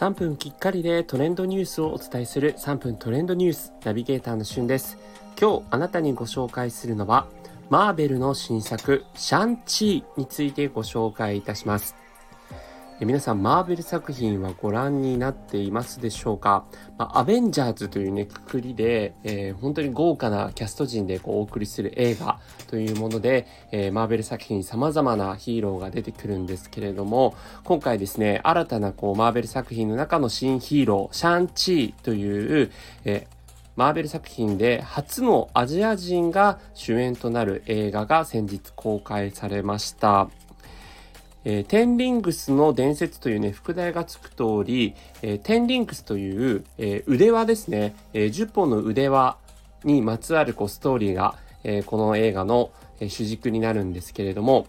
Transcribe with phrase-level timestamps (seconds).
[0.00, 4.96] 3分きっかりでトレンドニュースをお伝えする3分トレンドニュースナビゲーターのしゅんです。
[5.38, 7.26] 今日あなたにご紹介するのは
[7.68, 11.96] マーベルの新作シャンチーについてご紹介いたします。
[13.02, 16.66] 皆さん、マーベル作品はご覧になっていますでしょうか、
[16.98, 27.34] まあ、アベンジャーズというね、くくりで、えー、本当に豪華なキャスト陣でこうお送りする映画というもので、えー、マーベル作品様々なヒーローが出てくるんですけれども、
[27.64, 32.70] 今回ですね、新たなこう、マーベル作品の中の新ヒーロー、シャンチーという、
[33.06, 33.40] えー
[33.76, 40.28] マーベル作品で初のアジア人が主演となる映画が先日公開されました。
[41.44, 49.38] えー、テンリングスの伝説というね、副題がつく通り、えー、テンリングスという、えー、腕輪ですね、えー、10本の腕輪
[49.84, 54.66] にまつわるこうストーリーが、えー、この映画の、えー、主軸になるんですけれども、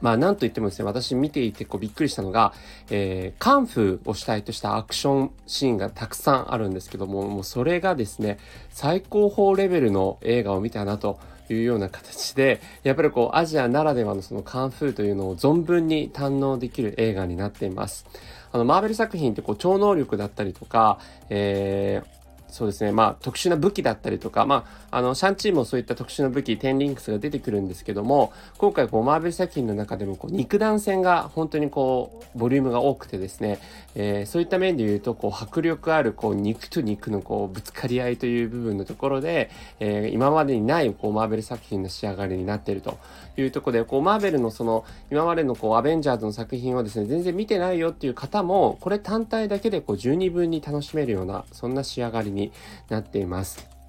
[0.00, 2.52] まあなんといってもですね、私見ていてこうびっくりしたのが、
[2.90, 8.38] えー、カンフーを主体としたアクションシーンがたくさんあるんですけども、もうそれがですね、
[8.70, 11.18] 最高峰レベルの映画を見たなと
[11.54, 18.06] いうような形で、やっぱりこうアジアならではのそのカンフーというのを存分に堪能できる映画になっています。
[18.52, 20.98] あの、マーベル作品ってこう超能力だったりとか、
[21.28, 22.19] えー
[22.50, 22.92] そうですね。
[22.92, 33.58] まあ、特殊な武器だったりとか、まあ、あの、シャンチーもそういった特殊な武器、テンリンクスが出てくるんですけども、今回、こう、マーベル作品の中でも、こう、肉弾戦が本当にこう、ボリュームが多くてですね、
[33.94, 42.98] えー、そういった面で言うと、こう、迫力ある、こう、肉と肉の、こう、ぶつかり合いという部分のところで、えー、今までにない、こう、マーベル作品の仕上がりになっていると
[43.36, 52.52] いうところで、こう、マーベルのその、今までの、こう、アベンジャーズの作品をですね、全然見てないよっていう方も、これ単体だけで、こう、十二分に楽しめるような、そんな仕上がりにに
[52.88, 53.80] なっています。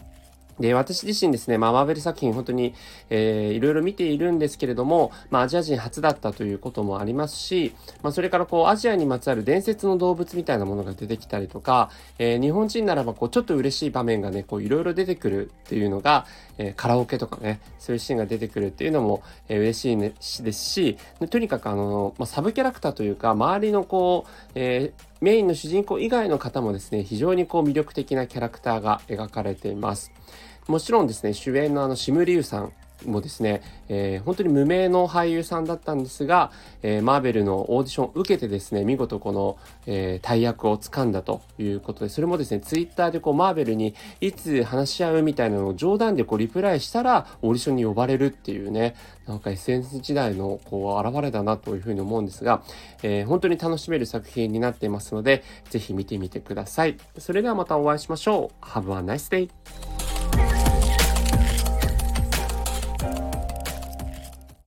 [0.62, 2.74] で、私自身ですね、まあ、マーベル作品本当に、
[3.10, 16.26] えー、いろいろ見ているんですけれども、まあ、アジア人初だったということもありますし、まあ、それからこう、アジアにまつわる伝説の動物みたいなものが出てきたりとか、えー、日本人ならばこう、ちょっと嬉しい場面がね、こう、いろいろ出てくるっていうのが、
[16.58, 20.98] えー、カラオケとかね、そういうシーンが出てくるっていうのも、えー、嬉しい、ね、ですし、
[21.30, 30.12] とにかくあの、まあ、サブキャラクターというか、周りのこう、えー、メインの主人公以外の方もですね、非常にこう魅力的なキャラクターが描かれています。
[30.68, 32.74] もちろんですね、主演のあの、シムリュウさん
[33.06, 36.52] もですね、えー、本当に無名の俳優さんだったんですが、
[36.82, 48.96] えー、マーベルのオーディションを受けてですね、見事この、えー、大役を掴んだということで、それもですね、ツイッターでこう、マーベルにいつ話し合うみたいなのを冗談でこう、リプライしたら、オーディションに呼ばれるっていうね、
[49.28, 52.64] なんか SNS 時代のこう、現れだなというふうに思うんですが、
[53.04, 56.98] えー、本当に楽しめる作品になっていますので、ぜひ見てみてください。
[57.18, 58.66] それではまたお会いしましょう。
[58.66, 59.91] Have a nice day!